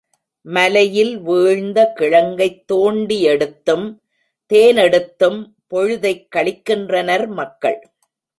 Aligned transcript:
மலையில் 0.45 1.19
வீழ்ந்த 1.19 1.93
கிழங்கைத் 1.99 2.63
தோண்டியெடுத்தும், 2.73 3.99
தேனெடுத்தும் 4.53 5.45
பொழுதைக் 5.67 6.27
கழிக்கின்றனர் 6.35 7.27
மக்கள். 7.27 7.79